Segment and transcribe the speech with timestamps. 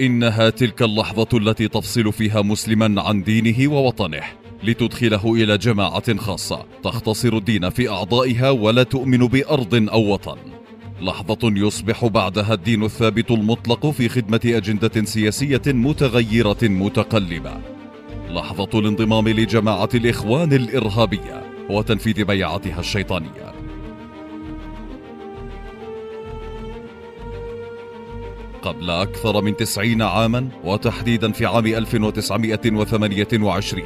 [0.00, 4.22] إنها تلك اللحظة التي تفصل فيها مسلما عن دينه ووطنه
[4.62, 10.36] لتدخله إلى جماعة خاصة تختصر الدين في أعضائها ولا تؤمن بأرض أو وطن.
[11.00, 17.60] لحظة يصبح بعدها الدين الثابت المطلق في خدمة أجندة سياسية متغيرة متقلبة.
[18.30, 23.55] لحظة الانضمام لجماعة الإخوان الإرهابية وتنفيذ بيعتها الشيطانية.
[28.66, 33.82] قبل أكثر من تسعين عاما وتحديدا في عام 1928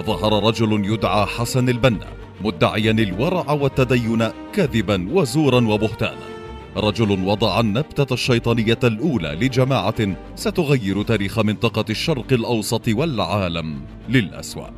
[0.00, 2.06] ظهر رجل يدعى حسن البنا
[2.44, 6.30] مدعيا الورع والتدين كذبا وزورا وبهتانا.
[6.76, 14.70] رجل وضع النبتة الشيطانية الأولى لجماعة ستغير تاريخ منطقة الشرق الأوسط والعالم للأسوأ.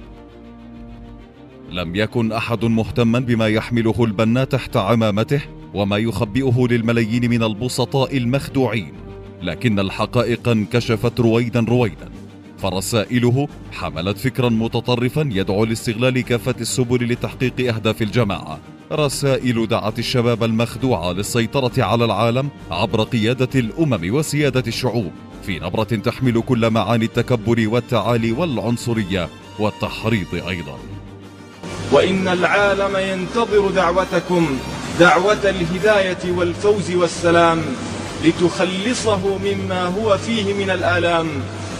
[1.71, 5.41] لم يكن أحد مهتما بما يحمله البنا تحت عمامته
[5.74, 9.02] وما يخبئه للملايين من البسطاء المخدوعين.
[9.43, 12.10] لكن الحقائق انكشفت رويدا رويدا
[12.59, 18.59] فرسائله حملت فكرا متطرفا يدعو لاستغلال كافة السبل لتحقيق أهداف الجماعة.
[18.93, 25.10] رسائل دعت الشباب المخدوع للسيطرة على العالم عبر قيادة الأمم وسيادة الشعوب
[25.46, 30.79] في نبرة تحمل كل معاني التكبر والتعالي والعنصرية والتحريض أيضا.
[31.93, 34.59] وإن العالم ينتظر دعوتكم
[35.01, 37.62] دعوة الهداية والفوز والسلام.
[38.24, 41.28] لتخلصه مما هو فيه من الآلام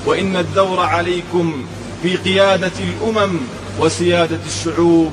[0.07, 1.65] وإن الدور عليكم
[2.05, 3.39] بقيادة الأمم
[3.81, 5.13] وسيادة الشعوب.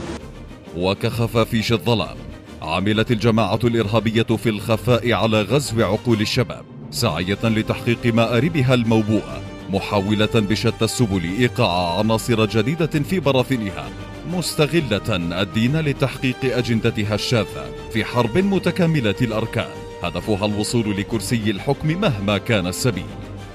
[0.77, 2.17] وكخفافيش الظلام
[2.61, 10.85] عملت الجماعة الإرهابية في الخفاء على غزو عقول الشباب سعية لتحقيق مآربها الموبوءة محاولة بشتى
[10.85, 13.89] السبل إيقاع عناصر جديدة في براثنها
[14.33, 19.78] مستغلة الدين لتحقيق أجندتها الشاذة في حرب متكاملة الأركان.
[20.03, 23.05] هدفها الوصول لكرسي الحكم مهما كان السبيل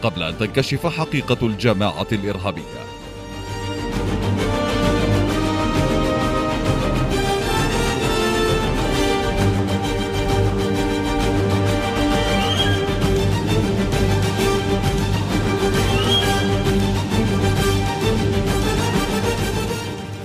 [0.02, 2.84] قبل أن تنكشف حقيقة الجماعة الإرهابية.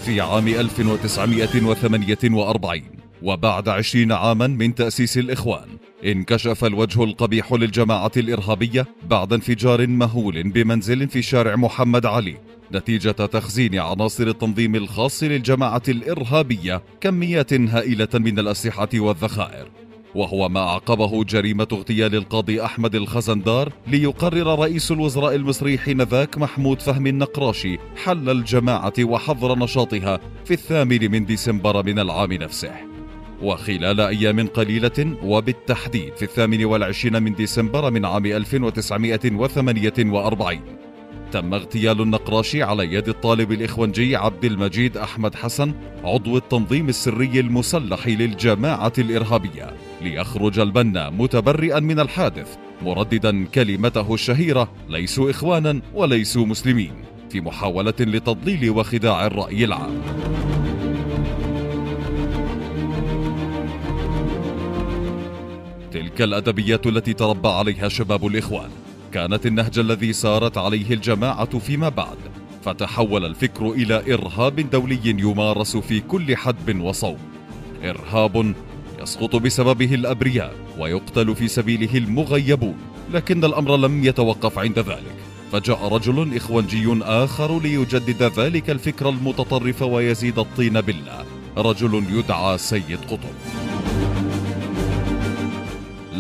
[0.06, 2.82] في عام 1948
[3.22, 5.68] وبعد عشرين عاما من تأسيس الإخوان
[6.06, 12.38] انكشف الوجه القبيح للجماعة الإرهابية بعد انفجار مهول بمنزل في شارع محمد علي
[12.74, 19.72] نتيجة تخزين عناصر التنظيم الخاص للجماعة الإرهابية كميات هائلة من الأسلحة والذخائر.
[20.16, 27.10] وهو ما أعقبه جريمة اغتيال القاضي أحمد الخزندار ليقرر رئيس الوزراء المصري حينذاك محمود فهمي
[27.10, 32.89] النقراشي حل الجماعة وحظر نشاطها في الثامن من ديسمبر من العام نفسه.
[33.42, 40.60] وخلال أيام قليلة وبالتحديد في الثامن والعشرين من ديسمبر من عام 1948
[41.32, 45.74] تم اغتيال النقراشي على يد الطالب الإخوانجي عبد المجيد أحمد حسن
[46.04, 55.30] عضو التنظيم السري المسلح للجماعة الإرهابية ليخرج البنا متبرئا من الحادث مرددا كلمته الشهيرة ليسوا
[55.30, 56.94] إخوانا وليسوا مسلمين
[57.30, 60.02] في محاولة لتضليل وخداع الرأي العام.
[66.20, 68.70] تلك الأدبيات التي تربى عليها شباب الإخوان.
[69.14, 72.18] كانت النهج الذي سارت عليه الجماعة فيما بعد.
[72.66, 77.18] فتحول الفكر إلى إرهاب دولي يمارس في كل حدب وصوب
[77.84, 78.54] إرهاب
[79.02, 82.76] يسقط بسببه الأبرياء ويقتل في سبيله المغيبون.
[83.14, 85.16] لكن الأمر لم يتوقف عند ذلك.
[85.52, 91.26] فجاء رجل إخوانجي آخر ليجدد ذلك الفكر المتطرف ويزيد الطين بالله.
[91.58, 93.69] رجل يدعى سيد قطب.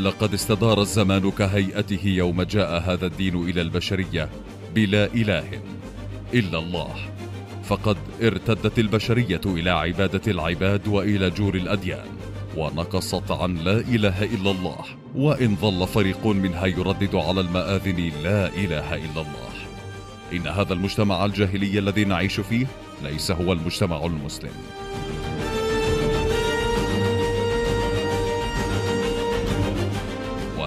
[0.04, 4.30] لقد استدار الزمان كهيئته يوم جاء هذا الدين إلى البشرية
[4.76, 5.62] بلا إله
[6.34, 6.96] إلا الله.
[7.64, 12.08] فقد ارتدت البشرية إلى عبادة العباد وإلى جور الأديان
[12.58, 14.86] ونقصت عن لا إله إلا الله
[15.16, 19.54] وإن ظل فريق منها يردد على المآذن لا إله إلا الله.
[20.34, 22.68] إن هذا المجتمع الجاهلي الذي نعيش فيه
[23.04, 24.54] ليس هو المجتمع المسلم.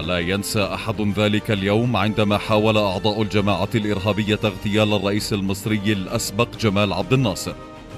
[0.03, 6.93] ولا ينسى أحد ذلك اليوم عندما حاول أعضاء الجماعة الإرهابية اغتيال الرئيس المصري الأسبق جمال
[6.93, 7.53] عبد الناصر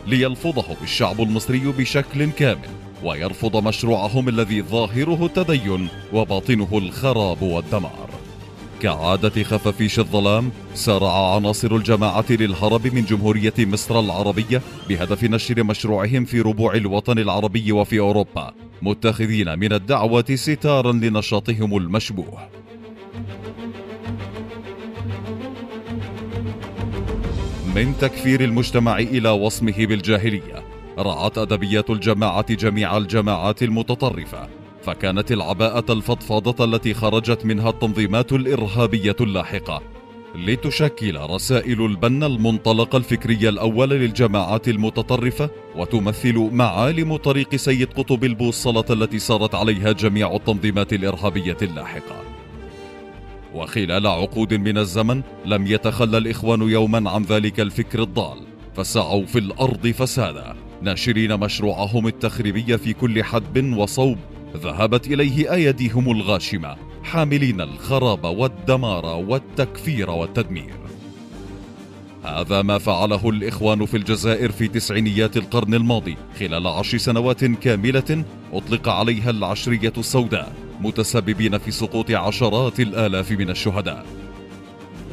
[0.08, 2.70] ليلفظه الشعب المصري بشكل كامل
[3.04, 8.10] ويرفض مشروعهم الذي ظاهره التدين وباطنه الخراب والدمار.
[8.82, 16.42] كعادة خفافيش الظلام سارع عناصر الجماعة للهرب من جمهورية مصر العربية بهدف نشر مشروعهم في
[16.42, 18.65] ربوع الوطن العربي وفي أوروبا.
[18.82, 22.50] متخذين من الدعوة ستارا لنشاطهم المشبوه.
[27.76, 30.64] من تكفير المجتمع إلى وصمه بالجاهلية
[31.00, 34.50] رعت أدبيات الجماعة جميع الجماعات المتطرفة
[34.84, 39.95] فكانت العباءة الفضفاضة التي خرجت منها التنظيمات الإرهابية اللاحقة.
[40.36, 49.20] لتشكل رسائل البن المنطلق الفكري الأول للجماعات المتطرفة وتمثل معالم طريق سيد قطب البوصلة التي
[49.20, 52.24] سارت عليها جميع التنظيمات الإرهابية اللاحقة.
[53.54, 58.38] وخلال عقود من الزمن لم يتخلى الإخوان يوما عن ذلك الفكر الضال
[58.76, 64.18] فسعوا في الأرض فسادا ناشرين مشروعهم التخريبي في كل حدب وصوب
[64.58, 66.85] ذهبت إليه أيديهم الغاشمة.
[67.06, 70.74] حاملين الخراب والدمار والتكفير والتدمير.
[72.24, 78.24] هذا ما فعله الإخوان في الجزائر في تسعينيات القرن الماضي خلال عشر سنوات كاملة
[78.54, 84.06] أطلق عليها العشرية السوداء متسببين في سقوط عشرات الآلاف من الشهداء.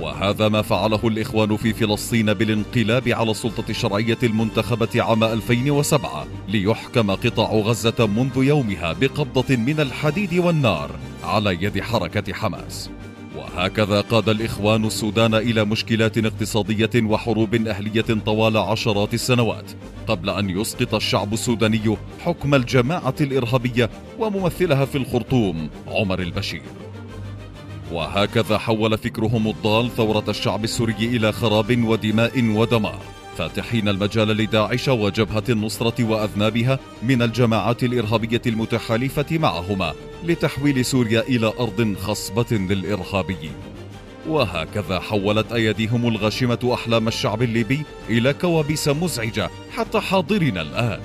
[0.02, 7.52] وهذا ما فعله الإخوان في فلسطين بالانقلاب على السلطة الشرعية المنتخبة عام 2007 ليحكم قطاع
[7.52, 10.90] غزة منذ يومها بقبضة من الحديد والنار
[11.24, 12.90] على يد حركة حماس.
[13.36, 19.70] وهكذا قاد الإخوان السودان إلى مشكلات اقتصادية وحروب أهلية طوال عشرات السنوات
[20.06, 26.62] قبل أن يسقط الشعب السوداني حكم الجماعة الإرهابية وممثلها في الخرطوم عمر البشير.
[27.92, 32.98] وهكذا حول فكرهم الضال ثورة الشعب السوري إلى خراب ودماء ودمار.
[33.38, 39.92] فاتحين المجال لداعش وجبهة النصرة وأذنابها من الجماعات الإرهابية المتحالفة معهما
[40.24, 43.54] لتحويل سوريا إلى أرض خصبة للإرهابيين.
[44.28, 51.00] وهكذا حولت أيديهم الغاشمة أحلام الشعب الليبي إلى كوابيس مزعجة حتى حاضرنا الآن.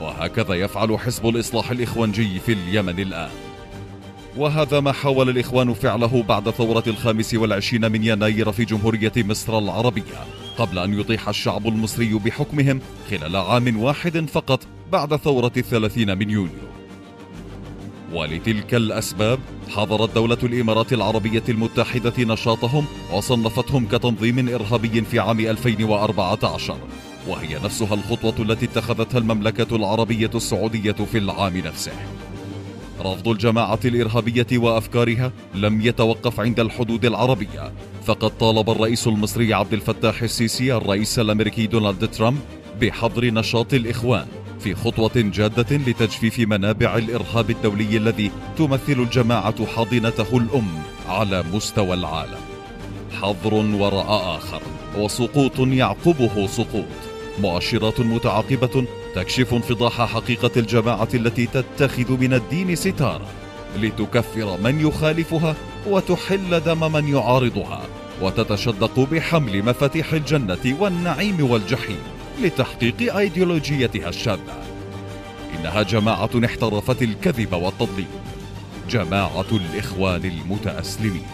[0.00, 3.45] وهكذا يفعل حزب الإصلاح الإخوانجي في اليمن الآن.
[4.36, 10.24] وهذا ما حاول الإخوان فعله بعد ثورة الخامس والعشرين من يناير في جمهورية مصر العربية
[10.58, 12.80] قبل أن يطيح الشعب المصري بحكمهم
[13.10, 14.60] خلال عام واحد فقط
[14.92, 16.66] بعد ثورة الثلاثين من يونيو.
[18.12, 19.38] ولتلك الأسباب
[19.68, 26.78] حظرت دولة الإمارات العربية المتحدة نشاطهم وصنفتهم كتنظيم إرهابي في عام 2014
[27.28, 31.92] وهي نفسها الخطوة التي اتخذتها المملكة العربية السعودية في العام نفسه.
[33.00, 37.72] رفض الجماعة الإرهابية وأفكارها لم يتوقف عند الحدود العربية
[38.04, 42.38] فقد طالب الرئيس المصري عبد الفتاح السيسي الرئيس الأمريكي دونالد ترامب
[42.80, 44.26] بحظر نشاط الإخوان
[44.60, 50.68] في خطوة جادة لتجفيف منابع الإرهاب الدولي الذي تمثل الجماعة حاضنته الأم
[51.08, 52.40] على مستوى العالم.
[53.20, 54.62] حظر وراء آخر
[54.98, 56.84] وسقوط يعقبه سقوط
[57.38, 58.84] مؤشرات متعاقبة
[59.16, 63.26] تكشف انفضاح حقيقة الجماعة التي تتخذ من الدين ستارة
[63.76, 65.54] لتكفر من يخالفها
[65.86, 67.82] وتحل دم من يعارضها
[68.22, 71.98] وتتشدق بحمل مفاتيح الجنة والنعيم والجحيم
[72.42, 74.62] لتحقيق أيديولوجيتها الشاذة
[75.58, 78.06] إنها جماعة احترفت الكذب والتضليل
[78.90, 81.26] جماعة الإخوان المتأسلمين.